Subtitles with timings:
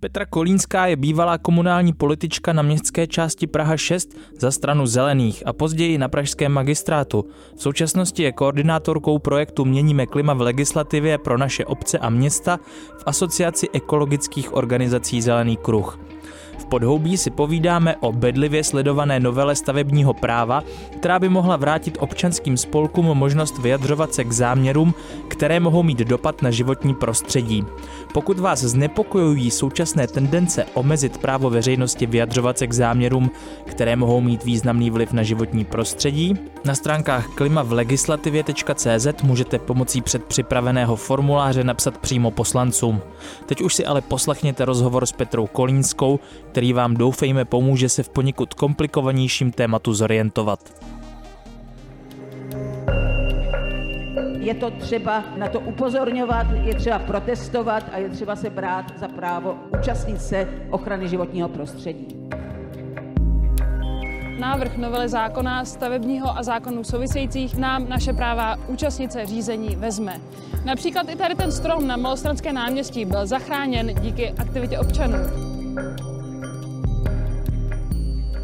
[0.00, 5.52] Petra Kolínská je bývalá komunální politička na městské části Praha 6 za stranu Zelených a
[5.52, 7.24] později na pražském magistrátu.
[7.56, 12.56] V současnosti je koordinátorkou projektu Měníme klima v legislativě pro naše obce a města
[12.98, 15.98] v Asociaci ekologických organizací Zelený kruh.
[16.58, 20.64] V podhoubí si povídáme o bedlivě sledované novele stavebního práva,
[20.98, 24.94] která by mohla vrátit občanským spolkům možnost vyjadřovat se k záměrům,
[25.28, 27.64] které mohou mít dopad na životní prostředí.
[28.16, 33.30] Pokud vás znepokojují současné tendence omezit právo veřejnosti vyjadřovat se k záměrům,
[33.64, 41.64] které mohou mít významný vliv na životní prostředí, na stránkách klimavlegislativě.cz můžete pomocí předpřipraveného formuláře
[41.64, 43.00] napsat přímo poslancům.
[43.46, 46.20] Teď už si ale poslechněte rozhovor s Petrou Kolínskou,
[46.50, 50.60] který vám doufejme pomůže se v poněkud komplikovanějším tématu zorientovat.
[54.46, 59.08] Je to třeba na to upozorňovat, je třeba protestovat a je třeba se brát za
[59.08, 62.06] právo účastnit se ochrany životního prostředí.
[64.38, 70.20] Návrh novely zákona stavebního a zákonů souvisejících nám naše práva účastnice řízení vezme.
[70.64, 75.18] Například i tady ten strom na Malostranské náměstí byl zachráněn díky aktivitě občanů.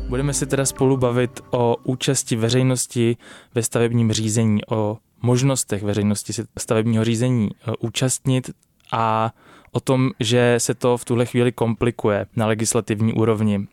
[0.09, 3.17] Budeme se teda spolu bavit o účasti veřejnosti
[3.55, 8.51] ve stavebním řízení, o možnostech veřejnosti se stavebního řízení e, účastnit
[8.93, 9.33] a
[9.73, 13.67] o tom, že se to v tuhle chvíli komplikuje na legislativní úrovni.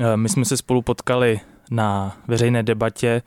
[0.00, 3.22] E, my jsme se spolu potkali na veřejné debatě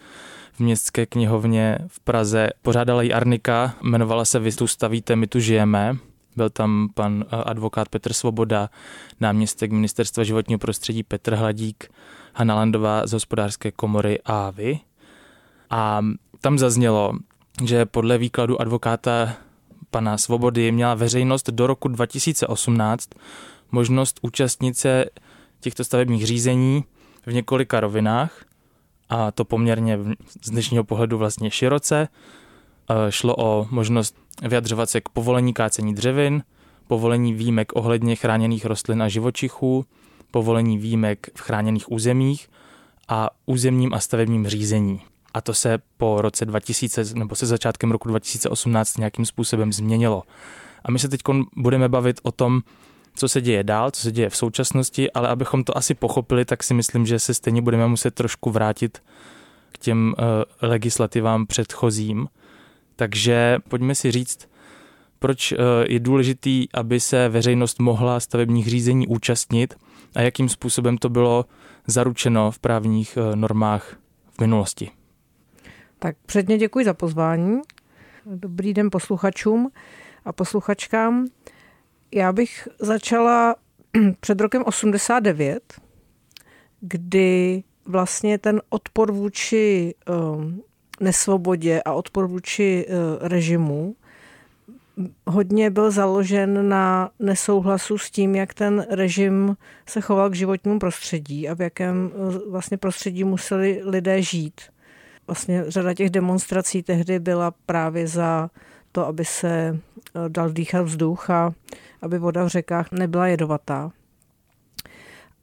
[0.53, 2.49] v městské knihovně v Praze.
[2.61, 5.97] Pořádala ji Arnika, jmenovala se Vy tu stavíte, my tu žijeme.
[6.35, 8.69] Byl tam pan e, advokát Petr Svoboda,
[9.19, 11.91] náměstek ministerstva životního prostředí Petr Hladík,
[12.33, 14.79] Hanna Landová z hospodářské komory a vy.
[15.69, 16.01] A
[16.41, 17.13] tam zaznělo,
[17.63, 19.33] že podle výkladu advokáta
[19.91, 23.09] pana Svobody měla veřejnost do roku 2018
[23.71, 25.05] možnost účastnit se
[25.59, 26.83] těchto stavebních řízení
[27.25, 28.45] v několika rovinách
[29.09, 29.99] a to poměrně
[30.41, 32.07] z dnešního pohledu vlastně široce.
[32.89, 36.43] E, šlo o možnost vyjadřovat se k povolení kácení dřevin,
[36.87, 39.85] povolení výjimek ohledně chráněných rostlin a živočichů,
[40.31, 42.49] povolení výjimek v chráněných územích
[43.07, 45.01] a územním a stavebním řízení.
[45.33, 50.23] A to se po roce 2000 nebo se začátkem roku 2018 nějakým způsobem změnilo.
[50.85, 51.21] A my se teď
[51.55, 52.61] budeme bavit o tom,
[53.17, 56.63] co se děje dál, co se děje v současnosti, ale abychom to asi pochopili, tak
[56.63, 59.03] si myslím, že se stejně budeme muset trošku vrátit
[59.71, 60.23] k těm uh,
[60.61, 62.27] legislativám předchozím.
[62.95, 64.49] Takže pojďme si říct,
[65.19, 69.75] proč uh, je důležitý, aby se veřejnost mohla stavebních řízení účastnit
[70.15, 71.45] a jakým způsobem to bylo
[71.87, 73.95] zaručeno v právních uh, normách
[74.37, 74.96] v minulosti.
[75.99, 77.61] Tak předně děkuji za pozvání.
[78.25, 79.71] Dobrý den posluchačům
[80.25, 81.27] a posluchačkám.
[82.11, 83.55] Já bych začala
[84.19, 85.81] před rokem 89,
[86.81, 90.63] kdy vlastně ten odpor vůči um,
[90.99, 93.95] nesvobodě a odpor vůči uh, režimu
[95.27, 101.49] hodně byl založen na nesouhlasu s tím, jak ten režim se choval k životnímu prostředí
[101.49, 104.61] a v jakém uh, vlastně prostředí museli lidé žít.
[105.27, 108.49] Vlastně řada těch demonstrací tehdy byla právě za
[108.91, 109.49] to, aby se
[109.79, 111.53] eh, dal dýchat vzduch a
[112.01, 113.91] aby voda v řekách nebyla jedovatá.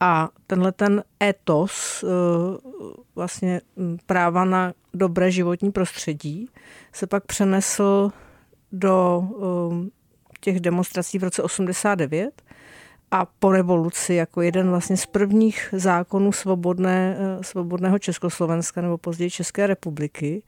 [0.01, 2.09] A tenhle ten etos, eh,
[3.15, 6.49] vlastně hm, práva na dobré životní prostředí,
[6.93, 8.13] se pak přenesl
[8.73, 9.91] do eh,
[10.41, 12.43] těch demonstrací v roce 89
[13.11, 19.31] a po revoluci jako jeden vlastně z prvních zákonů svobodné, eh, svobodného Československa nebo později
[19.31, 20.43] České republiky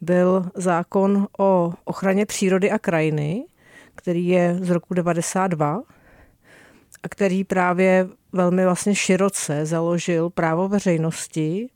[0.00, 3.44] byl zákon o ochraně přírody a krajiny,
[3.94, 5.82] který je z roku 92
[7.02, 11.70] a který právě velmi vlastně široce založil právo veřejnosti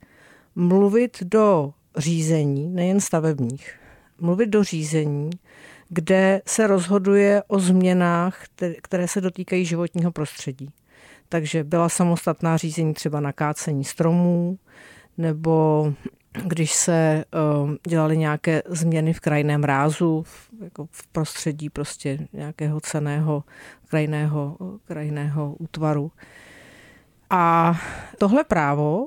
[0.55, 3.75] mluvit do řízení, nejen stavebních,
[4.21, 5.31] mluvit do řízení,
[5.89, 8.45] kde se rozhoduje o změnách,
[8.83, 10.71] které se dotýkají životního prostředí.
[11.29, 14.59] Takže byla samostatná řízení třeba na kácení stromů,
[15.19, 15.93] nebo
[16.45, 20.25] když se eh, dělaly nějaké změny v krajiném rázu,
[20.65, 23.45] jako v prostředí prostě nějakého ceného
[23.89, 26.13] krajného, krajného útvaru.
[27.31, 27.75] A
[28.19, 29.07] tohle právo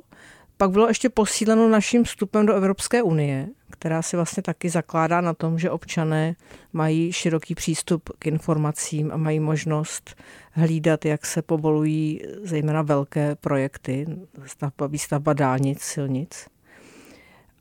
[0.57, 5.33] pak bylo ještě posíleno naším vstupem do Evropské unie, která si vlastně taky zakládá na
[5.33, 6.35] tom, že občané
[6.73, 10.15] mají široký přístup k informacím a mají možnost
[10.51, 14.05] hlídat, jak se povolují zejména velké projekty,
[14.45, 16.47] stavba, výstavba dálnic, silnic.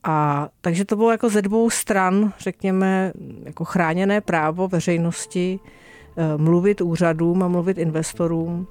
[0.03, 3.13] A takže to bylo jako ze dvou stran, řekněme,
[3.43, 8.67] jako chráněné právo veřejnosti eh, mluvit úřadům a mluvit investorům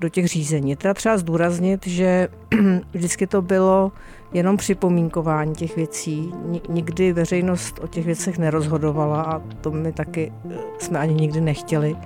[0.00, 0.76] do těch řízení.
[0.76, 2.28] Teda třeba zdůraznit, že
[2.92, 3.92] vždycky to bylo
[4.32, 6.32] jenom připomínkování těch věcí.
[6.68, 11.96] Nikdy veřejnost o těch věcech nerozhodovala a to my taky eh, jsme ani nikdy nechtěli,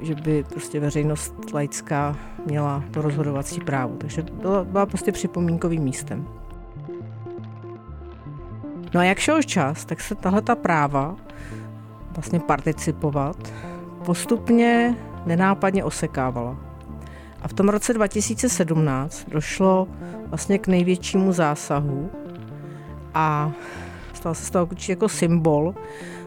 [0.00, 2.16] že by prostě veřejnost laická
[2.46, 3.94] měla to rozhodovací právo.
[3.98, 6.28] Takže byla, byla prostě připomínkovým místem.
[8.94, 11.16] No a jak šel čas, tak se tahle ta práva
[12.14, 13.52] vlastně participovat
[14.04, 14.96] postupně
[15.26, 16.71] nenápadně osekávala.
[17.42, 19.88] A v tom roce 2017 došlo
[20.26, 22.10] vlastně k největšímu zásahu
[23.14, 23.52] a
[24.14, 25.74] stal se z toho jako symbol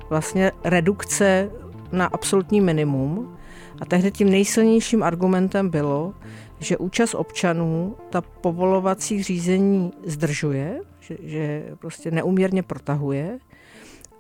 [0.10, 1.50] vlastně redukce
[1.92, 3.38] na absolutní minimum.
[3.82, 6.14] A tehdy tím nejsilnějším argumentem bylo,
[6.60, 13.40] že účast občanů ta povolovací řízení zdržuje, že, že prostě neuměrně protahuje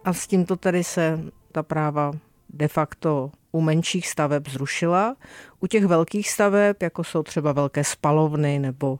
[0.03, 1.19] a s tímto tedy se
[1.51, 2.11] ta práva
[2.49, 5.15] de facto u menších staveb zrušila.
[5.65, 8.99] U těch velkých staveb, jako jsou třeba velké spalovny nebo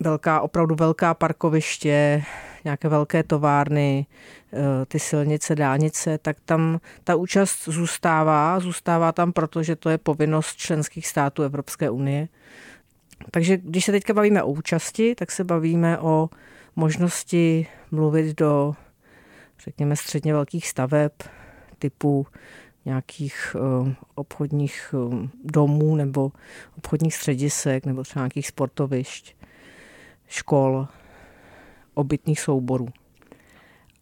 [0.00, 2.22] velká, opravdu velká parkoviště,
[2.64, 4.06] nějaké velké továrny,
[4.52, 8.60] eh, ty silnice, dálnice, tak tam ta účast zůstává.
[8.60, 12.28] Zůstává tam, protože to je povinnost členských států Evropské unie.
[13.30, 16.28] Takže když se teďka bavíme o účasti, tak se bavíme o
[16.76, 18.74] možnosti mluvit do,
[19.64, 21.12] řekněme, středně velkých staveb
[21.78, 22.26] typu
[22.84, 26.32] nějakých uh, obchodních uh, domů nebo
[26.78, 29.36] obchodních středisek nebo třeba nějakých sportovišť,
[30.28, 30.88] škol,
[31.94, 32.88] obytných souborů.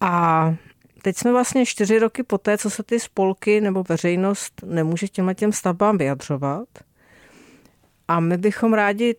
[0.00, 0.54] A
[1.02, 5.52] teď jsme vlastně čtyři roky poté, co se ty spolky nebo veřejnost nemůže těmhle těm
[5.52, 6.68] stavbám vyjadřovat.
[8.08, 9.16] A my bychom rádi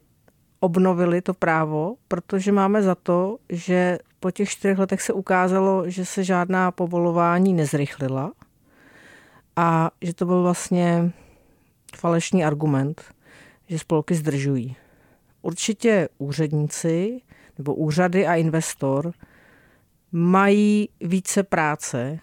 [0.59, 6.05] obnovili to právo, protože máme za to, že po těch čtyřech letech se ukázalo, že
[6.05, 8.31] se žádná povolování nezrychlila
[9.59, 11.11] a že to byl vlastně
[11.95, 13.03] falešný argument,
[13.67, 14.75] že spolky zdržují.
[15.41, 17.21] Určitě úředníci
[17.57, 19.13] nebo úřady a investor
[20.11, 22.19] mají více práce,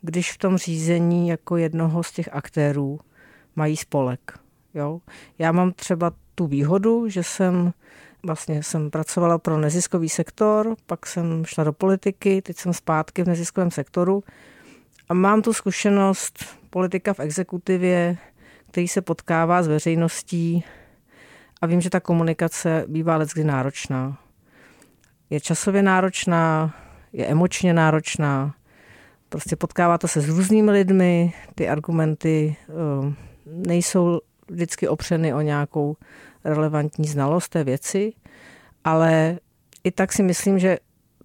[0.00, 3.00] když v tom řízení jako jednoho z těch aktérů
[3.56, 4.38] mají spolek.
[4.74, 5.00] Jo?
[5.38, 7.72] Já mám třeba tu výhodu, že jsem
[8.26, 13.28] vlastně jsem pracovala pro neziskový sektor, pak jsem šla do politiky, teď jsem zpátky v
[13.28, 14.24] neziskovém sektoru
[15.08, 18.16] a mám tu zkušenost politika v exekutivě,
[18.68, 20.64] který se potkává s veřejností
[21.60, 24.18] a vím, že ta komunikace bývá leckdy náročná.
[25.30, 26.74] Je časově náročná,
[27.12, 28.54] je emočně náročná,
[29.28, 33.12] prostě potkáváte se s různými lidmi, ty argumenty uh,
[33.46, 35.96] nejsou vždycky opřeny o nějakou
[36.44, 38.12] relevantní znalost té věci,
[38.84, 39.38] ale
[39.84, 40.78] i tak si myslím, že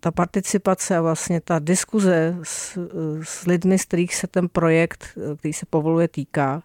[0.08, 2.78] ta participace a vlastně ta diskuze s,
[3.24, 5.06] s lidmi, z kterých se ten projekt,
[5.38, 6.64] který se povoluje, týká,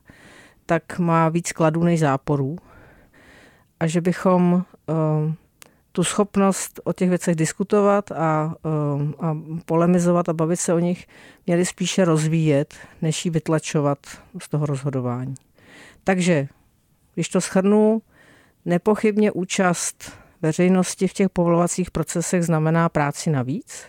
[0.67, 2.59] tak má víc kladů než záporů.
[3.81, 5.33] A že bychom uh,
[5.93, 11.07] tu schopnost o těch věcech diskutovat a, uh, a polemizovat a bavit se o nich
[11.47, 13.99] měli spíše rozvíjet, než ji vytlačovat
[14.39, 15.35] z toho rozhodování.
[16.05, 16.49] Takže,
[17.15, 18.03] když to shrnu,
[18.65, 23.85] nepochybně účast veřejnosti v těch povolovacích procesech znamená práci navíc,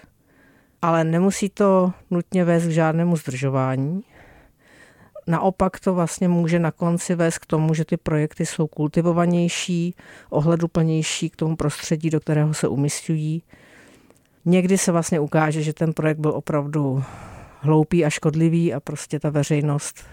[0.82, 4.04] ale nemusí to nutně vést k žádnému zdržování.
[5.28, 9.96] Naopak to vlastně může na konci vést k tomu, že ty projekty jsou kultivovanější,
[10.30, 13.44] ohleduplnější k tomu prostředí, do kterého se umístují.
[14.46, 17.04] Někdy se vlastně ukáže, že ten projekt byl opravdu
[17.60, 20.04] hloupý a škodlivý a prostě ta veřejnost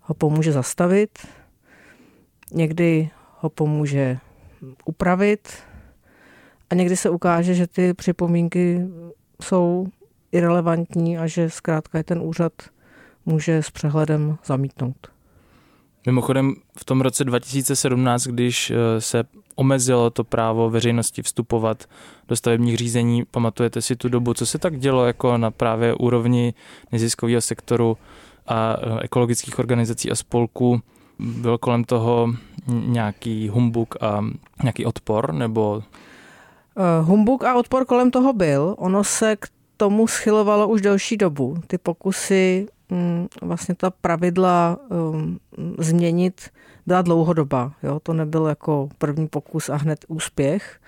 [0.00, 1.18] ho pomůže zastavit.
[2.52, 4.18] Někdy ho pomůže
[4.84, 5.48] upravit,
[6.72, 8.86] a někdy se ukáže, že ty připomínky
[9.42, 9.86] jsou
[10.32, 12.52] irrelevantní a že zkrátka je ten úřad
[13.26, 14.96] může s přehledem zamítnout.
[16.06, 19.24] Mimochodem v tom roce 2017, když eh, se
[19.54, 21.84] omezilo to právo veřejnosti vstupovat
[22.28, 26.54] do stavebních řízení, pamatujete si tu dobu, co se tak dělo jako na právě úrovni
[26.92, 27.98] neziskového sektoru
[28.46, 30.80] a eh, ekologických organizací a spolků?
[31.18, 32.34] Byl kolem toho
[32.66, 34.24] nějaký humbuk a
[34.62, 35.82] nějaký odpor, nebo
[37.02, 38.74] humbuk a odpor kolem toho byl.
[38.78, 41.56] Ono se k tomu schylovalo už delší dobu.
[41.66, 45.38] Ty pokusy mm, vlastně ta pravidla um,
[45.78, 46.50] změnit
[46.86, 47.72] byla dlouhodoba.
[47.82, 48.00] Jo?
[48.00, 50.80] To nebyl jako první pokus a hned úspěch.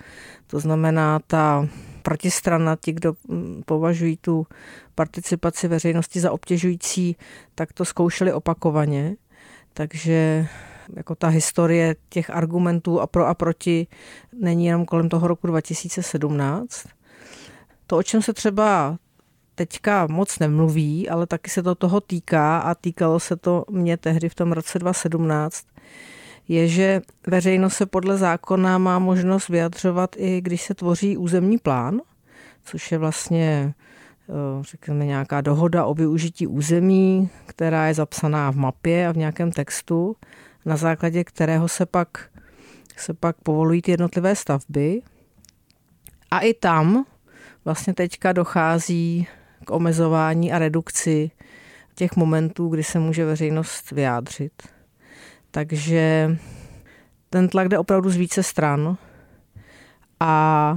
[0.47, 1.67] To znamená, ta
[2.01, 4.47] protistrana, ti, kdo mm, považují tu
[4.95, 7.15] participaci veřejnosti za obtěžující,
[7.55, 9.15] tak to zkoušeli opakovaně.
[9.73, 10.47] Takže
[10.93, 13.87] jako ta historie těch argumentů a pro a proti
[14.39, 16.83] není jenom kolem toho roku 2017.
[17.87, 18.97] To, o čem se třeba
[19.55, 24.29] teďka moc nemluví, ale taky se to toho týká a týkalo se to mě tehdy
[24.29, 25.65] v tom roce 2017,
[26.47, 32.01] je, že veřejnost se podle zákona má možnost vyjadřovat i když se tvoří územní plán,
[32.63, 33.73] což je vlastně
[34.29, 39.51] eh, řekněme nějaká dohoda o využití území, která je zapsaná v mapě a v nějakém
[39.51, 40.15] textu,
[40.65, 42.29] na základě kterého se pak,
[42.97, 45.01] se pak povolují ty jednotlivé stavby.
[46.31, 47.05] A i tam
[47.65, 49.27] vlastně teďka dochází
[49.65, 51.31] k omezování a redukci
[51.95, 54.53] těch momentů, kdy se může veřejnost vyjádřit.
[55.51, 56.37] Takže
[57.29, 58.97] ten tlak jde opravdu z více stran
[60.19, 60.75] a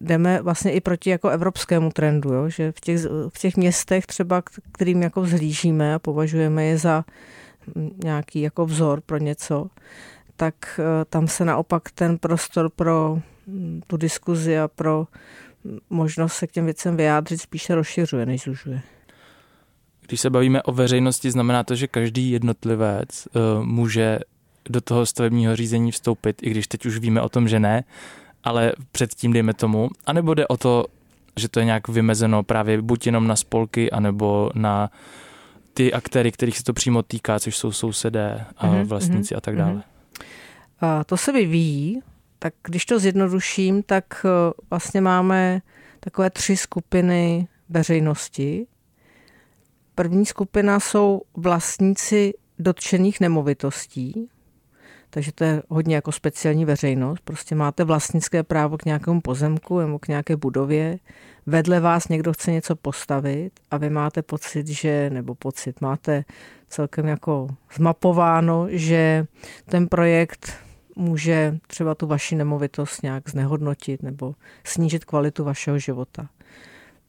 [0.00, 2.48] jdeme vlastně i proti jako evropskému trendu, jo?
[2.48, 7.04] že v těch, v těch městech třeba, kterým jako vzhlížíme a považujeme je za
[8.04, 9.66] nějaký jako vzor pro něco,
[10.36, 15.06] tak eh, tam se naopak ten prostor pro hm, tu diskuzi a pro
[15.90, 18.80] možnost se k těm věcem vyjádřit spíše rozšiřuje, než zužuje.
[20.06, 24.18] Když se bavíme o veřejnosti, znamená to, že každý jednotlivec uh, může
[24.70, 27.84] do toho stavebního řízení vstoupit, i když teď už víme o tom, že ne,
[28.44, 29.88] ale předtím dejme tomu.
[30.06, 30.84] A nebo jde o to,
[31.36, 34.90] že to je nějak vymezeno právě buď jenom na spolky, anebo na
[35.74, 39.40] ty aktéry, kterých se to přímo týká, což jsou sousedé a mm-hmm, vlastníci mm-hmm, a
[39.40, 39.74] tak dále.
[39.74, 39.82] Mm-hmm.
[40.80, 42.02] A to se vyvíjí
[42.42, 45.62] tak když to zjednoduším, tak eh, vlastně máme
[46.00, 48.66] takové tři skupiny veřejnosti.
[49.94, 54.28] První skupina jsou vlastníci dotčených nemovitostí,
[55.14, 57.20] takže to je hodně jako speciální veřejnost.
[57.24, 60.98] Prostě máte vlastnické právo k nějakému pozemku nebo k nějaké budově,
[61.46, 66.24] vedle vás někdo chce něco postavit a vy máte pocit, že, nebo pocit, máte
[66.68, 69.26] celkem jako zmapováno, že
[69.66, 70.52] ten projekt
[70.96, 76.28] může třeba tu vaši nemovitost nějak znehodnotit nebo snížit kvalitu vašeho života.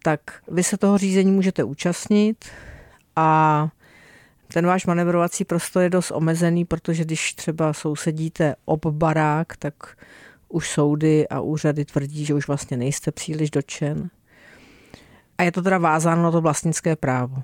[0.03, 2.45] Tak vy se toho řízení můžete účastnit
[3.15, 3.69] a
[4.47, 9.97] ten váš manevrovací prostor je dost omezený, protože když třeba sousedíte ob barák, tak
[10.49, 14.09] už soudy a úřady tvrdí, že už vlastně nejste příliš dočen.
[15.37, 17.43] A je to teda vázáno na to vlastnické právo.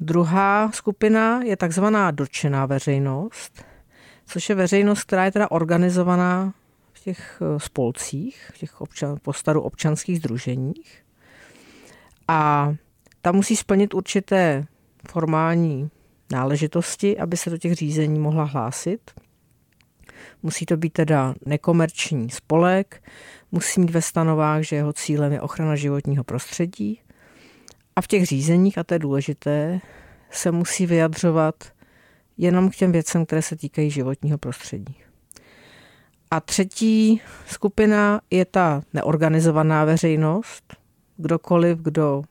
[0.00, 3.64] Druhá skupina je takzvaná dotčená veřejnost,
[4.26, 6.54] což je veřejnost, která je teda organizovaná
[6.92, 11.04] v těch eh, spolcích, v těch občan, postaru občanských združeních.
[12.28, 12.72] A
[13.22, 14.66] ta musí splnit určité
[15.10, 15.90] formální
[16.32, 19.10] náležitosti, aby se do těch řízení mohla hlásit.
[20.42, 23.02] Musí to být teda nekomerční spolek,
[23.52, 27.00] musí mít ve stanovách, že jeho cílem je ochrana životního prostředí.
[27.96, 29.80] A v těch řízeních, a to je důležité,
[30.30, 31.54] se musí vyjadřovat
[32.36, 34.96] jenom k těm věcem, které se týkají životního prostředí.
[36.30, 40.76] A třetí skupina je ta neorganizovaná veřejnost.
[41.16, 42.22] Kdokoliv, kdo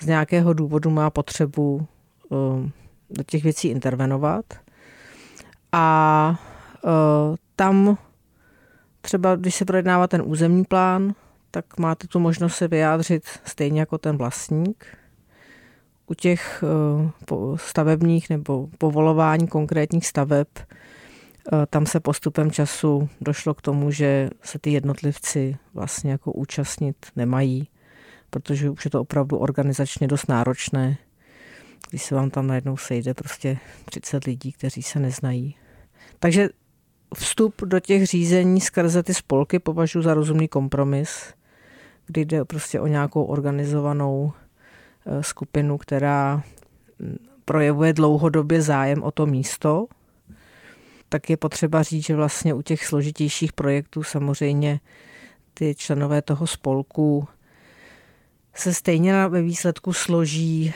[0.00, 1.86] z nějakého důvodu má potřebu
[2.28, 2.72] um,
[3.12, 4.44] do těch věcí intervenovat.
[5.72, 6.40] A
[6.84, 7.98] uh, tam
[9.00, 11.14] třeba, když se projednává ten územní plán,
[11.50, 14.86] tak máte tu možnost se vyjádřit stejně jako ten vlastník
[16.06, 23.62] u těch eh, stavebních nebo povolování konkrétních staveb, eh, tam se postupem času došlo k
[23.62, 27.68] tomu, že se ty jednotlivci vlastně jako účastnit nemají,
[28.30, 30.96] protože už je to opravdu organizačně dost náročné,
[31.90, 35.56] když se vám tam najednou sejde prostě 30 lidí, kteří se neznají.
[36.18, 36.48] Takže
[37.14, 41.34] vstup do těch řízení skrze ty spolky považuji za rozumný kompromis,
[42.06, 44.32] kdy jde prostě o nějakou organizovanou
[45.06, 46.42] Eh, skupinu, která
[46.98, 49.86] mm, projevuje dlouhodobě zájem o to místo,
[51.08, 54.80] tak je potřeba říct, že vlastně u těch složitějších projektů samozřejmě
[55.54, 57.28] ty členové toho spolku
[58.54, 60.72] se stejně ve výsledku složí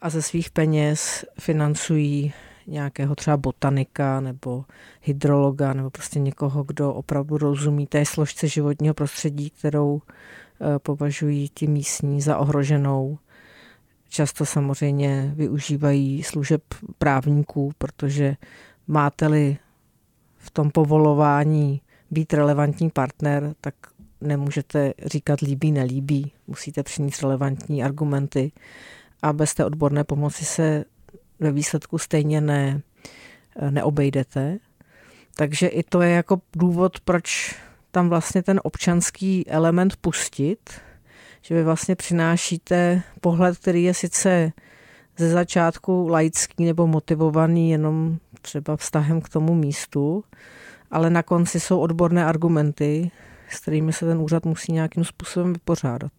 [0.00, 2.32] a ze svých peněz financují
[2.66, 4.64] nějakého třeba botanika nebo
[5.02, 11.66] hydrologa nebo prostě někoho, kdo opravdu rozumí té složce životního prostředí, kterou eh, považují ti
[11.66, 13.18] místní za ohroženou
[14.10, 16.62] Často samozřejmě využívají služeb
[16.98, 18.36] právníků, protože
[18.86, 19.58] máte-li
[20.36, 21.80] v tom povolování
[22.10, 23.74] být relevantní partner, tak
[24.20, 26.32] nemůžete říkat líbí, nelíbí.
[26.46, 28.52] Musíte přinést relevantní argumenty
[29.22, 30.84] a bez té odborné pomoci se
[31.40, 32.82] ve výsledku stejně ne,
[33.70, 34.58] neobejdete.
[35.36, 37.56] Takže i to je jako důvod, proč
[37.90, 40.70] tam vlastně ten občanský element pustit,
[41.42, 44.52] že vy vlastně přinášíte pohled, který je sice
[45.16, 50.24] ze začátku laický nebo motivovaný jenom třeba vztahem k tomu místu,
[50.90, 53.10] ale na konci jsou odborné argumenty,
[53.48, 56.12] s kterými se ten úřad musí nějakým způsobem vypořádat.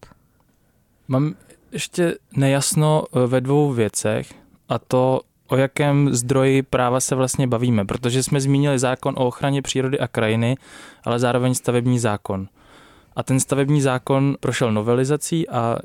[1.08, 1.36] Mám
[1.72, 4.34] ještě nejasno eh, ve dvou věcech
[4.70, 9.62] a to, o jakém zdroji práva se vlastně bavíme, protože jsme zmínili zákon o ochraně
[9.62, 10.58] přírody a krajiny,
[11.04, 12.48] ale zároveň stavební zákon.
[13.16, 15.78] A ten stavební zákon prošel novelizací a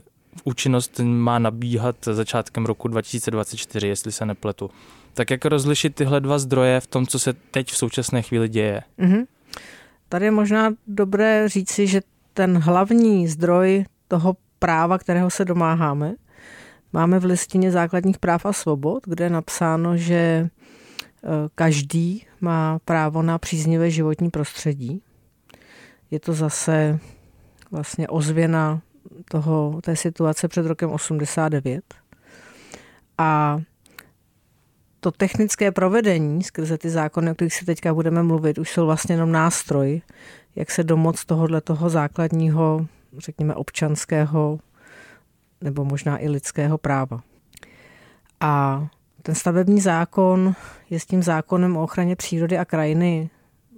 [0.45, 4.71] účinnost má nabíhat začátkem roku 2024, jestli se nepletu.
[5.15, 8.83] Tak jak rozlišit tyhle dva zdroje v tom, co se teď v současné chvíli děje?
[8.99, 9.27] Mm-hmm.
[10.09, 12.01] Tady je možná dobré říci, že
[12.35, 16.15] ten hlavní zdroj toho práva, kterého se domáháme,
[16.93, 20.49] máme v listině základních práv a svobod, kde je napsáno, že e,
[21.55, 25.03] každý má právo na příznivé životní prostředí.
[26.11, 26.99] Je to zase
[27.71, 28.81] vlastně ozvěna
[29.31, 31.85] toho, té situace před rokem 89.
[33.19, 33.59] A
[35.01, 39.15] to technické provedení skrze ty zákony, o kterých si teďka budeme mluvit, už jsou vlastně
[39.15, 40.03] jenom nástroj,
[40.57, 42.87] jak se domoc tohohle toho základního,
[43.21, 44.59] řekněme, občanského
[45.61, 47.21] nebo možná i lidského práva.
[48.41, 48.87] A
[49.23, 50.55] ten stavební zákon
[50.91, 53.31] je s tím zákonem o ochraně přírody a krajiny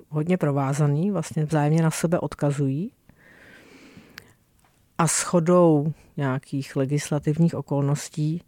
[0.08, 2.92] hodně provázaný, vlastně vzájemně na sebe odkazují.
[4.98, 8.42] A shodou nějakých legislativních okolností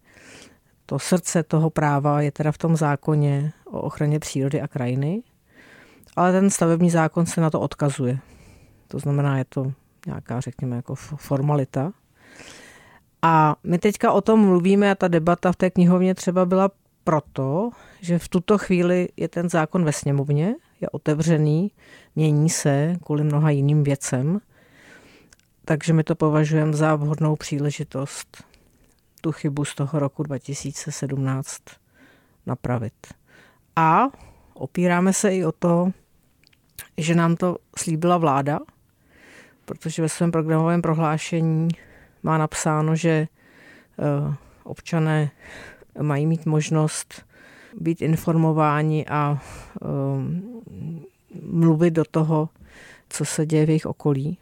[0.87, 5.23] to srdce toho práva je teda v tom zákoně o ochraně přírody a krajiny,
[6.17, 8.19] ale ten stavební zákon se na to odkazuje.
[8.89, 9.73] To znamená, je to
[10.07, 11.93] nějaká, řekněme, jako formalita.
[13.23, 16.71] A my teďka o tom mluvíme a ta debata v té knihovně třeba byla
[17.05, 21.71] proto, že v tuto chvíli je ten zákon ve sněmovně, je otevřený,
[22.17, 24.41] mění se kvůli mnoha jiným věcem,
[25.65, 28.45] takže my to považujeme za vhodnou příležitost
[29.21, 31.63] tu chybu z toho roku 2017
[32.47, 32.95] napravit.
[33.77, 34.09] A
[34.55, 35.93] opíráme se i o to,
[36.97, 38.59] že nám to slíbila vláda,
[39.71, 41.69] protože ve svém programovém prohlášení
[42.23, 45.31] má napsáno, že eh, občané
[46.03, 47.27] mají mít možnost
[47.81, 49.43] být informováni a
[49.83, 49.87] eh,
[51.43, 52.49] mluvit do toho,
[53.09, 54.39] co se děje v jejich okolí.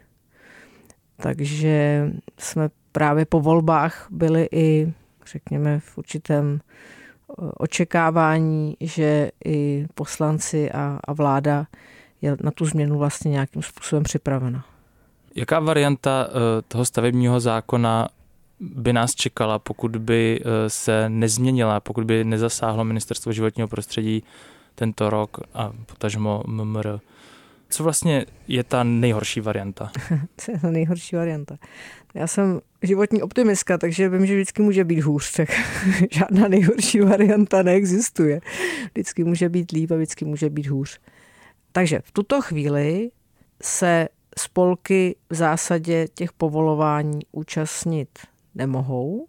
[1.17, 4.93] Takže jsme právě po volbách byli i,
[5.27, 11.67] řekněme, v určitém eh, očekávání, že i poslanci a, a vláda
[12.23, 14.78] je na tu změnu vlastně nějakým způsobem připravena.
[15.39, 18.09] Jaká varianta eh, toho stavebního zákona
[18.61, 24.25] by nás čekala, pokud by eh, se nezměnila, pokud by nezasáhlo ministerstvo životního prostředí
[24.75, 26.99] tento rok a potažmo MMR?
[27.71, 29.91] Co vlastně je ta nejhorší varianta?
[30.37, 31.57] Co je ta nejhorší varianta?
[32.15, 35.49] Já jsem životní optimistka, takže vím, že vždycky může být hůř, tak
[36.11, 38.41] žádná nejhorší varianta neexistuje.
[38.93, 41.01] Vždycky může být líp a vždycky může být hůř.
[41.73, 43.11] Takže v tuto chvíli
[43.63, 48.09] se spolky v zásadě těch povolování účastnit
[48.55, 49.27] nemohou.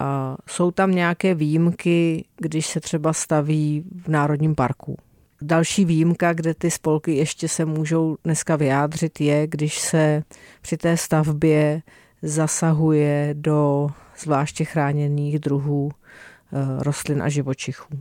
[0.00, 4.96] A jsou tam nějaké výjimky, když se třeba staví v Národním parku.
[5.42, 10.22] Další výjimka, kde ty spolky ještě se můžou dneska vyjádřit, je, když se
[10.62, 11.82] při té stavbě
[12.22, 17.94] zasahuje do zvláště chráněných druhů eh, rostlin a živočichů.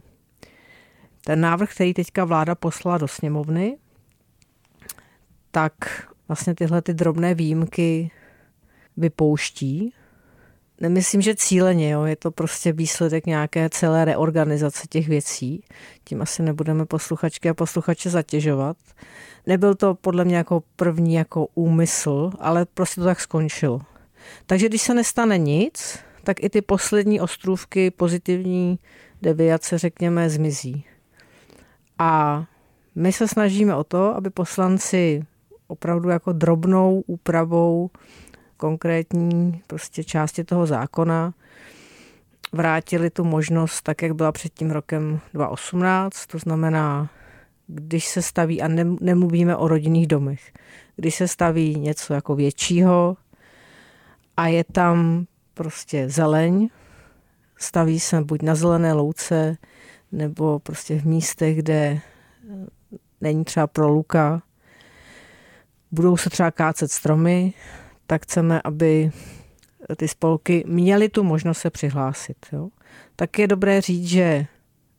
[1.26, 3.78] Ten návrh, který teďka vláda poslala do sněmovny,
[5.52, 5.74] tak
[6.34, 8.12] vlastně tyhle ty drobné výjimky
[8.98, 9.94] vypouští.
[10.82, 12.04] Nemyslím, že cíleně, jo.
[12.04, 15.64] je to prostě výsledek nějaké celé reorganizace těch věcí.
[16.04, 18.78] Tím asi nebudeme posluchačky a posluchače zatěžovat.
[19.48, 23.82] Nebyl to podle mě jako první jako úmysl, ale prostě to tak skončilo.
[24.46, 28.80] Takže když se nestane nic, tak i ty poslední ostrůvky pozitivní
[29.22, 30.86] deviace, řekněme, zmizí.
[32.00, 32.44] A
[32.96, 35.26] my se snažíme o to, aby poslanci
[35.74, 37.90] opravdu jako drobnou úpravou
[38.58, 41.34] konkrétní prostě části toho zákona.
[42.54, 47.10] Vrátili tu možnost tak, jak byla před tím rokem 2018, to znamená,
[47.68, 48.68] když se staví, a
[49.02, 50.54] nemluvíme o rodinných domech,
[50.96, 53.18] když se staví něco jako většího
[54.38, 56.70] a je tam prostě zeleň,
[57.58, 59.58] staví se buď na zelené louce,
[60.12, 62.00] nebo prostě v místech, kde
[63.22, 64.42] není třeba proluka,
[65.94, 67.54] budou se třeba kácet stromy,
[68.08, 69.12] tak chceme, aby
[69.96, 72.38] ty spolky měly tu možnost se přihlásit.
[72.52, 72.70] Jo.
[73.16, 74.46] Tak je dobré říct, že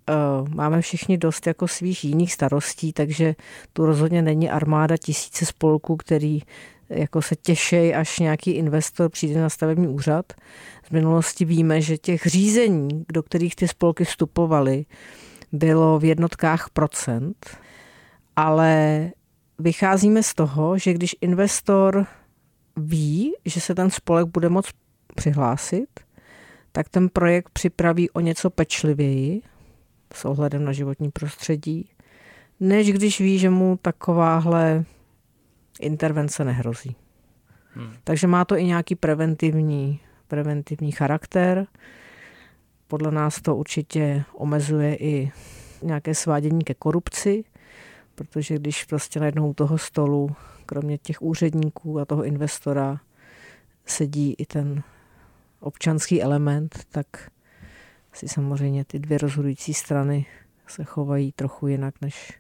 [0.09, 3.35] uh, máme všichni dost jako svých jiných starostí, takže
[3.73, 6.41] tu rozhodně není armáda tisíce spolků, který
[6.89, 10.33] jako se těší, až nějaký investor přijde na stavební úřad.
[10.89, 14.85] Z minulosti víme, že těch řízení, do kterých ty spolky vstupovaly,
[15.53, 17.59] bylo v jednotkách procent,
[18.37, 19.11] ale
[19.59, 22.07] vycházíme z toho, že když investor
[22.77, 24.71] ví, že se ten spolek bude moct
[25.15, 25.89] přihlásit,
[26.73, 29.43] tak ten projekt připraví o něco pečlivěji
[30.15, 31.89] s ohledem na životní prostředí,
[32.61, 34.85] než když ví, že mu takováhle
[35.81, 36.97] intervence nehrozí.
[37.75, 37.93] Hmm.
[38.05, 41.67] Takže má to i nějaký preventivní, preventivní charakter.
[42.89, 45.33] Podle nás to určitě omezuje i
[45.83, 47.45] nějaké svádění ke korupci,
[48.15, 53.01] protože když prostě najednou u toho stolu, kromě těch úředníků a toho investora,
[53.87, 54.83] sedí i ten
[55.61, 57.07] občanský element, tak
[58.13, 60.27] si samozřejmě ty dvě rozhodující strany
[60.67, 62.33] se chovají trochu jinak, než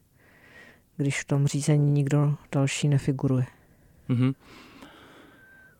[0.96, 3.46] když v tom řízení nikdo další nefiguruje.
[4.08, 4.34] Mm-hmm.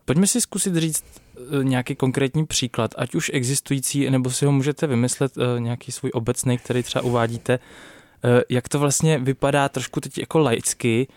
[0.04, 1.04] Pojďme si zkusit říct
[1.36, 6.10] eh, nějaký konkrétní příklad, ať už existující, nebo si ho můžete vymyslet eh, nějaký svůj
[6.14, 7.58] obecný, který třeba uvádíte.
[8.24, 11.08] Eh, jak to vlastně vypadá trošku teď jako laicky,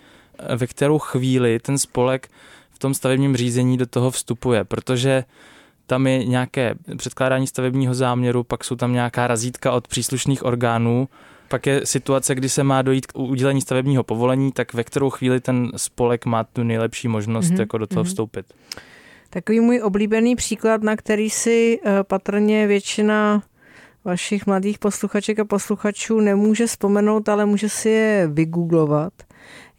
[0.56, 2.28] ve kterou chvíli ten spolek
[2.70, 5.24] v tom stavebním řízení do toho vstupuje, protože
[5.86, 11.08] tam je nějaké předkládání stavebního záměru, pak jsou tam nějaká razítka od příslušných orgánů,
[11.48, 15.40] pak je situace, kdy se má dojít k udělení stavebního povolení, tak ve kterou chvíli
[15.40, 17.60] ten spolek má tu nejlepší možnost mm-hmm.
[17.60, 18.08] jako do toho mm-hmm.
[18.08, 18.46] vstoupit.
[19.30, 23.42] Takový můj oblíbený příklad, na který si eh, patrně většina
[24.08, 29.12] vašich mladých posluchaček a posluchačů nemůže vzpomenout, ale může si je vygooglovat,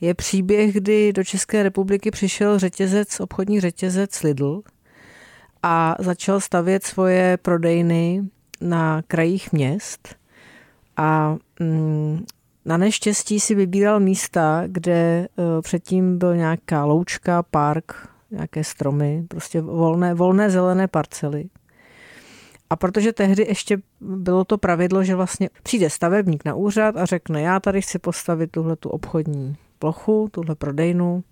[0.02, 4.62] je příběh, kdy do České republiky přišel řetězec, obchodní řetězec Lidl
[5.64, 8.24] a začal stavět svoje prodejny
[8.62, 10.16] na krajích měst
[10.98, 12.26] a mm,
[12.66, 19.62] na neštěstí si vybíral místa, kde uh, předtím byl nějaká loučka, park, nějaké stromy, prostě
[19.62, 21.50] volné, volné zelené parcely.
[22.70, 27.42] A protože tehdy ještě bylo to pravidlo, že vlastně přijde stavebník na úřad a řekne,
[27.42, 31.24] já tady chci postavit tuhle tu obchodní plochu, tuhle prodejnu,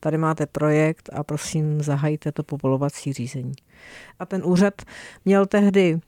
[0.00, 3.52] tady máte projekt a prosím zahajte to povolovací řízení.
[4.18, 4.74] A ten úřad
[5.24, 6.00] měl tehdy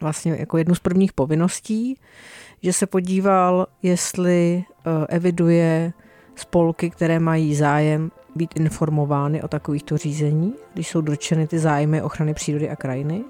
[0.00, 1.98] vlastně jako jednu z prvních povinností,
[2.62, 5.92] že se podíval, jestli eh, eviduje
[6.34, 12.34] spolky, které mají zájem být informovány o takovýchto řízení, když jsou dotčeny ty zájmy ochrany
[12.34, 13.24] přírody a krajiny.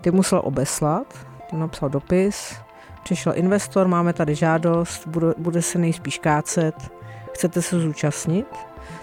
[0.00, 1.06] Ty musel obeslat,
[1.50, 2.56] ty napsal dopis,
[3.02, 6.74] přišel investor, máme tady žádost, bude, bude se nejspíš kácet,
[7.32, 8.46] chcete se zúčastnit?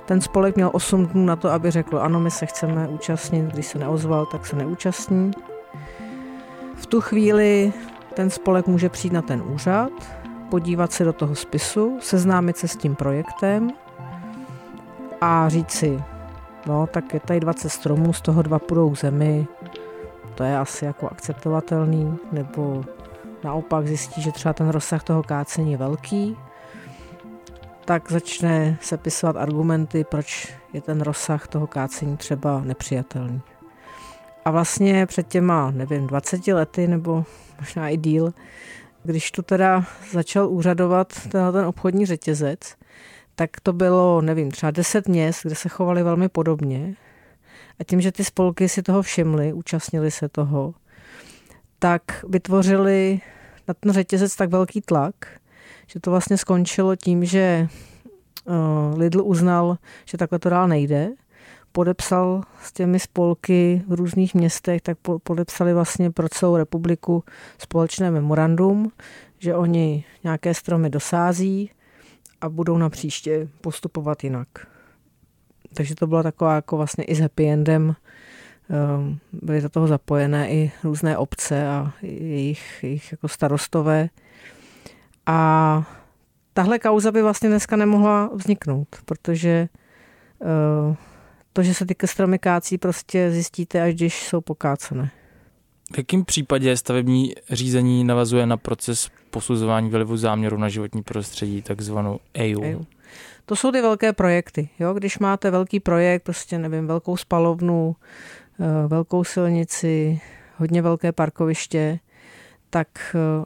[0.05, 3.65] Ten spolek měl 8 dnů na to, aby řekl, ano, my se chceme účastnit, když
[3.65, 5.31] se neozval, tak se neúčastní.
[6.75, 7.73] V tu chvíli
[8.13, 9.91] ten spolek může přijít na ten úřad,
[10.49, 13.69] podívat se do toho spisu, seznámit se s tím projektem
[15.21, 16.03] a říct si,
[16.67, 19.47] no tak je tady 20 stromů, z toho dva půjdou zemi,
[20.38, 22.86] to je asi jako akceptovatelný, nebo
[23.43, 26.38] naopak zjistí, že třeba ten rozsah toho kácení je velký,
[27.86, 33.41] tak začne sepisovat argumenty, proč je ten rozsah toho kácení třeba nepřijatelný.
[34.45, 37.26] A vlastně před těma, nevím, 20 lety nebo
[37.60, 38.34] možná i díl,
[39.04, 42.60] když tu teda začal úřadovat ten, ten obchodní řetězec,
[43.36, 46.95] tak to bylo, nevím, třeba 10 měst, kde se chovali velmi podobně.
[47.79, 50.73] A tím, že ty spolky si toho všimly, účastnili se toho,
[51.79, 53.21] tak vytvořili
[53.67, 55.15] na ten řetězec tak velký tlak,
[55.87, 57.67] že to vlastně skončilo tím, že
[58.45, 61.09] uh, Lidl uznal, že takhle to dál nejde.
[61.71, 67.23] Podepsal s těmi spolky v různých městech, tak podepsali vlastně pro celou republiku
[67.57, 68.91] společné memorandum,
[69.39, 71.71] že oni nějaké stromy dosází
[72.41, 74.47] a budou na příště postupovat jinak.
[75.77, 77.95] Takže to byla taková jako vlastně i s happy endem.
[78.97, 84.09] Um, byly do toho zapojené i různé obce a jejich, jejich jako starostové.
[85.25, 85.89] A
[86.53, 89.69] tahle kauza by vlastně dneska nemohla vzniknout, protože
[90.39, 90.95] uh,
[91.53, 95.11] to, že se ty stromy kácí, prostě zjistíte, až když jsou pokácené.
[95.93, 102.19] V jakém případě stavební řízení navazuje na proces posuzování vlivu záměru na životní prostředí, takzvanou
[102.37, 102.83] EU?
[103.45, 104.69] To jsou ty velké projekty.
[104.79, 104.93] Jo?
[104.93, 107.95] Když máte velký projekt, prostě nevím, velkou spalovnu,
[108.59, 110.21] eh, velkou silnici,
[110.57, 111.99] hodně velké parkoviště,
[112.69, 113.45] tak eh,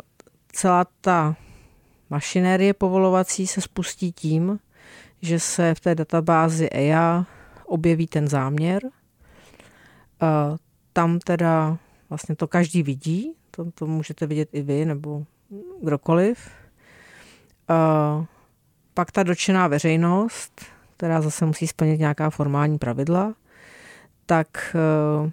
[0.52, 1.36] celá ta
[2.10, 4.60] mašinérie povolovací se spustí tím,
[5.21, 7.26] že se v té databázi EIA
[7.65, 8.82] objeví ten záměr.
[10.93, 11.78] Tam teda
[12.10, 15.26] vlastně to každý vidí, to, to můžete vidět i vy nebo
[15.82, 16.50] kdokoliv.
[18.94, 20.62] Pak ta dočená veřejnost,
[20.98, 23.34] která zase musí splnit nějaká formální pravidla,
[24.26, 25.32] tak e,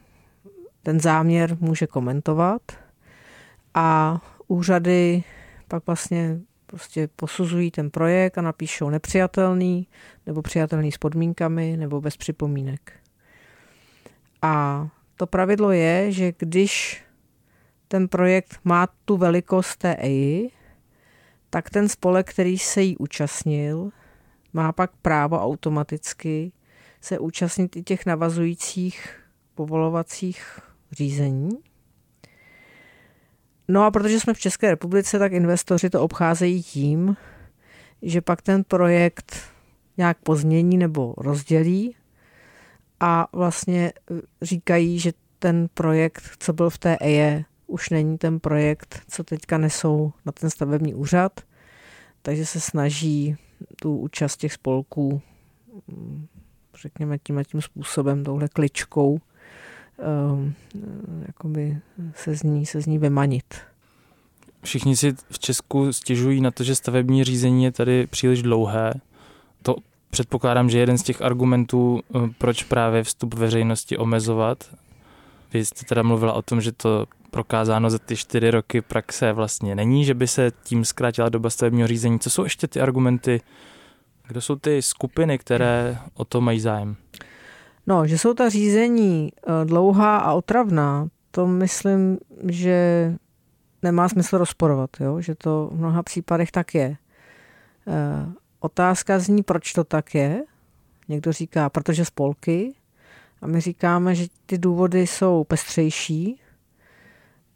[0.83, 2.62] ten záměr může komentovat
[3.75, 5.25] a úřady
[5.68, 9.87] pak vlastně prostě posuzují ten projekt a napíšou nepřijatelný,
[10.27, 12.92] nebo přijatelný s podmínkami, nebo bez připomínek.
[14.42, 17.03] A to pravidlo je, že když
[17.88, 20.51] ten projekt má tu velikost té EI,
[21.50, 23.90] tak ten spolek, který se jí účastnil,
[24.52, 26.52] má pak právo automaticky
[27.00, 29.20] se účastnit i těch navazujících
[29.54, 30.61] povolovacích
[30.92, 31.50] řízení.
[33.68, 37.16] No a protože jsme v České republice, tak investoři to obcházejí tím,
[38.02, 39.37] že pak ten projekt
[39.96, 41.96] nějak pozmění nebo rozdělí
[43.00, 43.92] a vlastně
[44.42, 49.59] říkají, že ten projekt, co byl v té EE, už není ten projekt, co teďka
[49.59, 51.40] nesou na ten stavební úřad,
[52.22, 53.37] takže se snaží
[53.83, 55.22] tu účast těch spolků,
[55.88, 56.26] mm,
[56.83, 59.20] řekněme tím tím způsobem, touhle kličkou,
[60.31, 60.54] um,
[61.26, 61.78] jakoby
[62.14, 63.54] se z, ní, se z ní vymanit.
[64.62, 68.94] Všichni si v Česku stěžují na to, že stavební řízení je tady příliš dlouhé.
[69.62, 69.76] To
[70.11, 74.70] předpokládám, že jeden z těch argumentů, eh, proč právě vstup veřejnosti omezovat.
[75.52, 79.74] Vy jste teda mluvila o tom, že to prokázáno za ty čtyři roky praxe vlastně
[79.74, 82.18] není, že by se tím zkrátila doba stavebního řízení.
[82.18, 83.40] Co jsou ještě ty argumenty?
[84.28, 86.96] Kdo jsou ty skupiny, které o to mají zájem?
[87.87, 93.12] No, že jsou ta řízení eh, dlouhá a otravná, to myslím, že
[93.82, 95.20] nemá smysl rozporovat, jo?
[95.20, 96.96] že to v mnoha případech tak je.
[97.88, 100.42] Eh, otázka zní, proč to tak je.
[101.08, 102.74] Někdo říká, protože spolky.
[103.42, 106.40] A my říkáme, že ty důvody jsou pestřejší,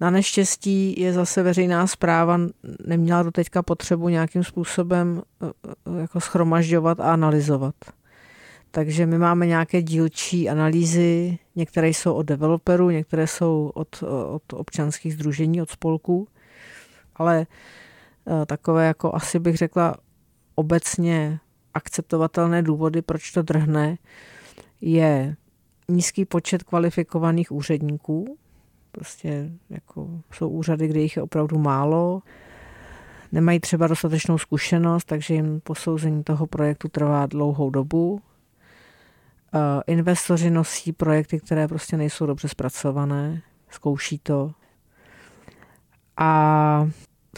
[0.02, 2.40] na neštěstí je zase veřejná zpráva
[2.86, 5.46] neměla do teďka potřebu nějakým způsobem e,
[5.96, 7.74] e, jako schromažďovat a analyzovat.
[8.70, 15.14] Takže my máme nějaké dílčí analýzy, některé jsou od developerů, některé jsou od, od občanských
[15.14, 16.28] združení, od spolků,
[17.16, 17.46] ale
[18.42, 19.94] e, takové jako asi bych řekla
[20.54, 21.40] obecně
[21.74, 23.98] akceptovatelné důvody, proč to drhne,
[24.80, 25.36] je
[25.88, 28.38] nízký počet kvalifikovaných úředníků,
[28.92, 32.22] Prostě jako jsou úřady, kde jich je opravdu málo,
[33.32, 38.20] nemají třeba dostatečnou zkušenost, takže jim posouzení toho projektu trvá dlouhou dobu.
[39.86, 44.52] Investoři nosí projekty, které prostě nejsou dobře zpracované, zkouší to.
[46.16, 46.88] A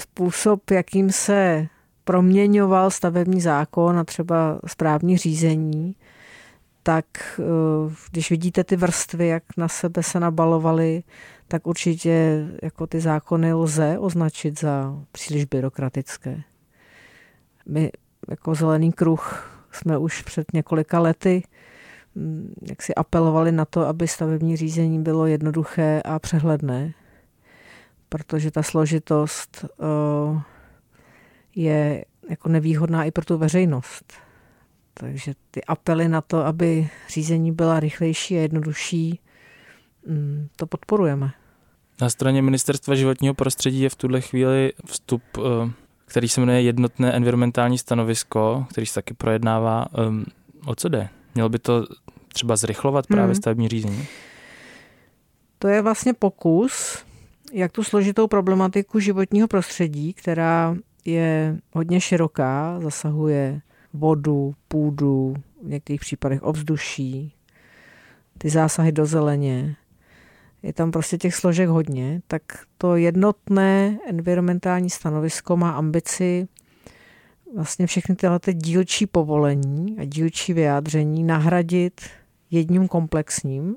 [0.00, 1.66] způsob, jakým se
[2.04, 5.96] proměňoval stavební zákon a třeba správní řízení,
[6.86, 7.06] tak
[7.40, 11.02] eh, když vidíte ty vrstvy, jak na sebe se nabalovaly,
[11.48, 16.42] tak určitě jako ty zákony lze označit za příliš byrokratické.
[17.66, 17.92] My
[18.28, 21.42] jako Zelený kruh jsme už před několika lety
[22.14, 26.92] mm, jak si apelovali na to, aby stavební řízení bylo jednoduché a přehledné,
[28.08, 30.40] protože ta složitost eh,
[31.56, 34.23] je jako nevýhodná i pro tu veřejnost.
[34.94, 39.20] Takže ty apely na to, aby řízení byla rychlejší a jednodušší,
[40.06, 41.30] mm, to podporujeme.
[42.00, 45.70] Na straně Ministerstva životního prostředí je v tuhle chvíli vstup, eh,
[46.06, 49.86] který se jmenuje Jednotné environmentální stanovisko, který se taky projednává.
[49.98, 50.24] Ehm,
[50.66, 51.08] o co jde?
[51.34, 51.86] Mělo by to
[52.28, 53.34] třeba zrychlovat právě hmm.
[53.34, 54.06] stavební řízení?
[55.58, 57.04] To je vlastně pokus,
[57.52, 63.60] jak tu složitou problematiku životního prostředí, která je hodně široká, zasahuje
[63.94, 67.34] vodu, půdu, v některých případech ovzduší,
[68.38, 69.76] ty zásahy do zeleně,
[70.62, 72.42] je tam prostě těch složek hodně, tak
[72.78, 76.48] to jednotné environmentální stanovisko má ambici
[77.56, 82.00] vlastně všechny tyhle dílčí povolení a dílčí vyjádření nahradit
[82.50, 83.76] jedním komplexním.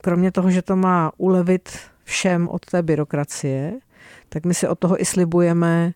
[0.00, 3.80] Kromě toho, že to má ulevit všem od té byrokracie,
[4.28, 5.92] tak my si od toho i slibujeme,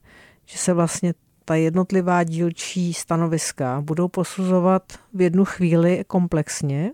[0.47, 4.83] že se vlastně ta jednotlivá dílčí stanoviska budou posuzovat
[5.15, 6.91] v jednu chvíli komplexně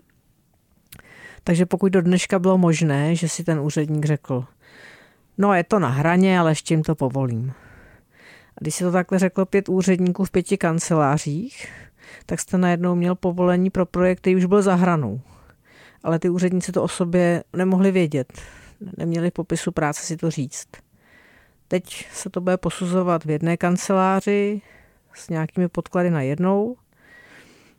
[1.43, 4.45] takže pokud do dneška bylo možné, že si ten úředník řekl,
[5.37, 7.53] no je to na hraně, ale ještě jim to povolím.
[8.57, 11.67] A když si to takhle řeklo pět úředníků v pěti kancelářích,
[12.25, 15.21] tak jste najednou měl povolení pro projekt, který už byl za hranou.
[16.03, 18.33] Ale ty úředníci to o sobě nemohli vědět.
[18.97, 20.67] Neměli v popisu práce si to říct.
[21.69, 24.61] Teď se to bude posuzovat v jedné kanceláři
[25.13, 26.77] s nějakými podklady na jednou,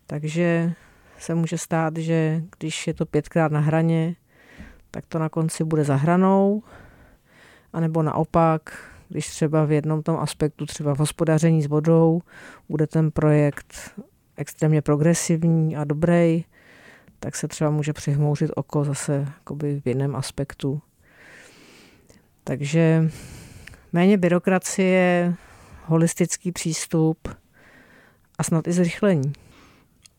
[0.06, 0.72] takže
[1.18, 4.16] se může stát, že když je to pětkrát na hraně,
[4.90, 6.62] tak to na konci bude za hranou,
[7.72, 12.20] anebo naopak, když třeba v jednom tom aspektu, třeba v hospodaření s vodou,
[12.68, 14.00] bude ten projekt
[14.36, 16.44] extrémně progresivní a dobrý,
[17.20, 19.26] tak se třeba může přihmouřit oko zase
[19.60, 20.80] v jiném aspektu.
[22.44, 23.10] Takže
[23.92, 25.34] méně byrokracie,
[25.86, 27.28] holistický přístup
[28.38, 29.32] a snad i zrychlení.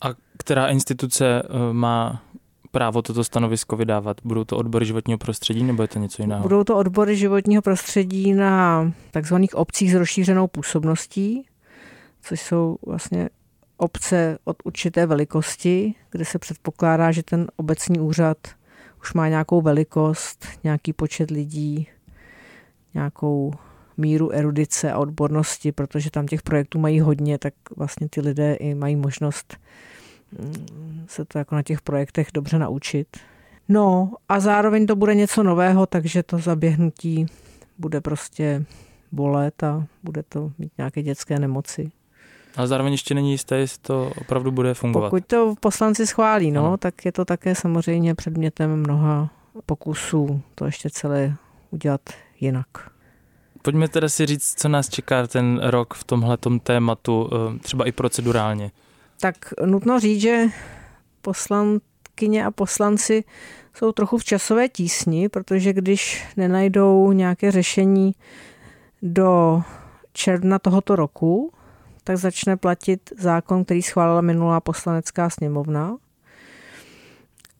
[0.01, 0.07] A
[0.37, 2.23] která instituce eh, má
[2.71, 4.17] právo toto stanovisko vydávat?
[4.23, 6.41] Budou to odbory životního prostředí nebo je to něco jiného?
[6.41, 11.45] Budou to odbory životního prostředí na takzvaných obcích s rozšířenou působností,
[12.21, 13.29] což jsou vlastně
[13.77, 18.37] obce od určité velikosti, kde se předpokládá, že ten obecní úřad
[19.01, 21.87] už má nějakou velikost, nějaký počet lidí,
[22.93, 23.53] nějakou
[23.97, 28.75] míru erudice a odbornosti, protože tam těch projektů mají hodně, tak vlastně ty lidé i
[28.75, 29.57] mají možnost
[30.39, 33.07] mm, se to jako na těch projektech dobře naučit.
[33.69, 37.25] No a zároveň to bude něco nového, takže to zaběhnutí
[37.77, 38.65] bude prostě
[39.11, 41.91] bolet a bude to mít nějaké dětské nemoci.
[42.57, 45.09] Ale zároveň ještě není jisté, jestli to opravdu bude fungovat.
[45.09, 46.77] Pokud to poslanci schválí, no, ano.
[46.77, 49.29] tak je to také samozřejmě předmětem mnoha
[49.65, 51.35] pokusů to ještě celé
[51.71, 52.01] udělat
[52.41, 52.67] jinak.
[53.61, 57.91] Pojďme teda si říct, co nás čeká ten rok v tomhle tématu, eh, třeba i
[57.91, 58.71] procedurálně.
[59.19, 60.45] Tak nutno říct, že
[61.21, 63.23] poslankyně a poslanci
[63.73, 68.15] jsou trochu v časové tísni, protože když nenajdou nějaké řešení
[69.01, 69.61] do
[70.13, 71.53] června tohoto roku,
[72.03, 75.97] tak začne platit zákon, který schválila minulá poslanecká sněmovna.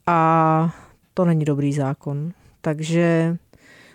[0.08, 0.76] A
[1.14, 2.32] to není dobrý zákon.
[2.62, 3.38] Takže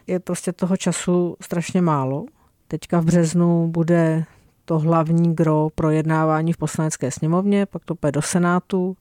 [0.06, 2.26] je prostě toho času strašně málo.
[2.68, 4.24] Teďka v březnu bude
[4.64, 8.96] to hlavní gro projednávání v poslanecké sněmovně, pak to půjde do Senátu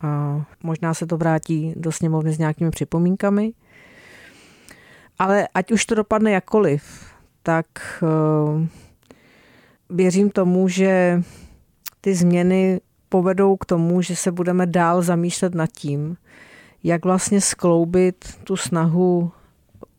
[0.00, 3.52] a možná se to vrátí do sněmovny s nějakými připomínkami.
[5.18, 7.06] Ale ať už to dopadne jakkoliv,
[7.42, 7.66] tak
[8.02, 8.68] eh,
[9.90, 11.22] věřím tomu, že
[12.00, 16.16] ty změny povedou k tomu, že se budeme dál zamýšlet nad tím,
[16.84, 19.32] jak vlastně skloubit tu snahu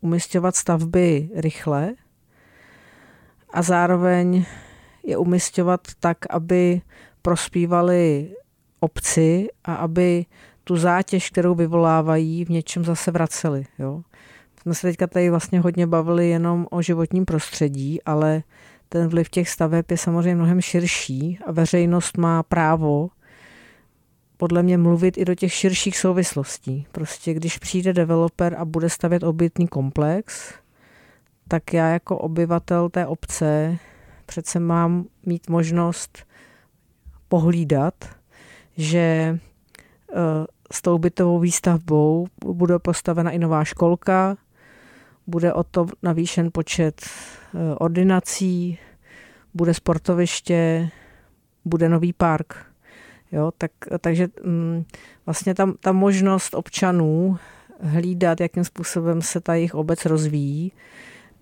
[0.00, 1.94] umistovat stavby rychle
[3.50, 4.44] a zároveň
[5.02, 6.80] je umistovat tak, aby
[7.22, 8.30] prospívali
[8.80, 10.26] obci a aby
[10.64, 13.66] tu zátěž, kterou vyvolávají, v něčem zase vraceli.
[13.78, 14.02] Jo?
[14.62, 18.42] Jsme se teďka tady vlastně hodně bavili jenom o životním prostředí, ale
[18.88, 23.08] ten vliv těch staveb je samozřejmě mnohem širší a veřejnost má právo
[24.36, 26.86] podle mě mluvit i do těch širších souvislostí.
[26.92, 30.54] Prostě když přijde developer a bude stavět obytný komplex,
[31.48, 33.78] tak já jako obyvatel té obce
[34.26, 36.26] přece mám mít možnost
[37.28, 37.94] pohlídat,
[38.76, 39.38] že e,
[40.72, 44.36] s tou bytovou výstavbou bude postavena i nová školka,
[45.26, 48.78] bude o to navýšen počet e, ordinací,
[49.54, 50.90] bude sportoviště,
[51.64, 52.66] bude nový park.
[53.32, 54.84] Jo, tak, takže mm,
[55.26, 57.38] vlastně tam ta možnost občanů
[57.80, 60.72] hlídat, jakým způsobem se ta jejich obec rozvíjí,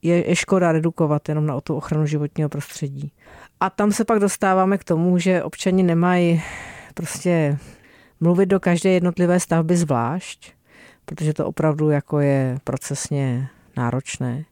[0.02, 3.12] je, je škoda redukovat jenom na tu ochranu životního prostředí.
[3.60, 6.42] A tam se pak dostáváme k tomu, že občani nemají
[6.94, 7.58] prostě
[8.20, 10.52] mluvit do každé jednotlivé stavby zvlášť,
[11.04, 14.44] protože to opravdu jako je procesně náročné,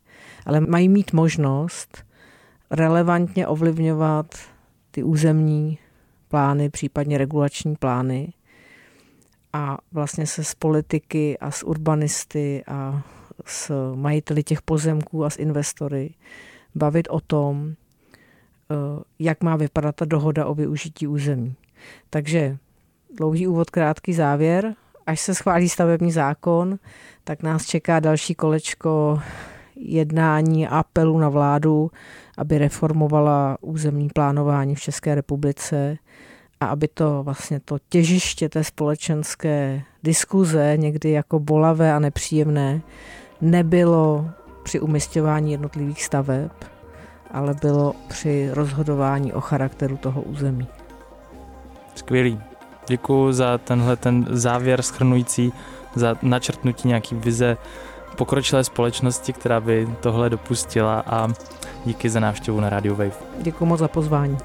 [0.47, 2.05] ale mají mít možnost
[2.71, 4.27] relevantně ovlivňovat
[4.91, 5.79] ty územní
[6.33, 8.33] plány, případně regulační plány
[9.53, 13.03] a vlastně se s politiky a s urbanisty a
[13.47, 16.15] s majiteli těch pozemků a s investory
[16.75, 18.75] bavit o tom, eh,
[19.19, 21.55] jak má vypadat ta dohoda o využití území.
[22.11, 22.57] Takže
[23.17, 24.75] dlouhý úvod, krátký závěr.
[25.07, 26.79] Až se schválí stavební zákon,
[27.25, 29.21] tak nás čeká další kolečko
[29.77, 31.91] jednání a apelu na vládu,
[32.39, 35.99] aby reformovala územní plánování v České republice
[36.63, 42.81] a aby to vlastně to těžiště té společenské diskuze, někdy jako bolavé a nepříjemné,
[43.41, 44.31] nebylo
[44.63, 46.51] při umistování jednotlivých staveb,
[47.31, 50.67] ale bylo při rozhodování o charakteru toho území.
[51.95, 52.41] Skvělý.
[52.89, 55.53] Děkuji za tenhle ten závěr schrnující,
[55.95, 57.57] za načrtnutí nějaký vize
[58.17, 61.29] pokročilé společnosti, která by tohle dopustila a
[61.85, 63.19] díky za návštěvu na Radio Wave.
[63.39, 64.39] Děkuji moc za pozvání.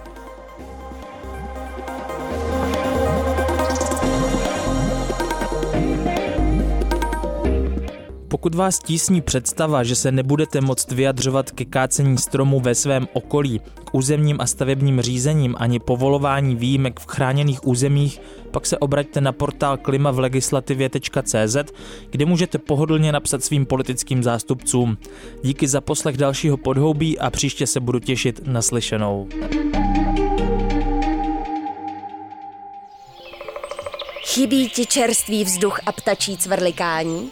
[8.48, 13.62] Pokud vás tísní představa, že se nebudete moct vyjadřovat ke kácení stromů ve svém okolí,
[13.84, 18.22] k územním a stavebním řízením ani povolování výjimek v chráněných územích,
[18.52, 21.58] pak se obraťte na portál klimavlegislativě.cz,
[22.10, 24.98] kde můžete pohodlně napsat svým politickým zástupcům.
[25.43, 29.28] Díky za poslech dalšího podhoubí a příště se budu těšit na slyšenou.
[34.26, 37.32] Chybí ti čerstvý vzduch a ptačí cvrlikání?